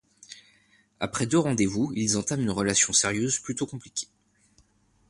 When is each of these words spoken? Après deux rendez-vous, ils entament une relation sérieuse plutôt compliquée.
Après 0.99 1.27
deux 1.27 1.37
rendez-vous, 1.37 1.91
ils 1.95 2.17
entament 2.17 2.41
une 2.41 2.49
relation 2.49 2.91
sérieuse 2.91 3.37
plutôt 3.37 3.67
compliquée. 3.67 4.07